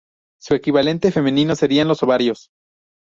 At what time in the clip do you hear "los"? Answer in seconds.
1.87-2.01